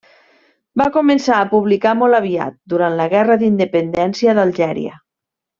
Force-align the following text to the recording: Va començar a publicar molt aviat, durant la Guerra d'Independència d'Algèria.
Va 0.81 0.87
començar 0.95 1.35
a 1.41 1.49
publicar 1.51 1.93
molt 2.01 2.19
aviat, 2.21 2.57
durant 2.75 2.99
la 3.03 3.09
Guerra 3.15 3.39
d'Independència 3.43 4.37
d'Algèria. 4.41 4.99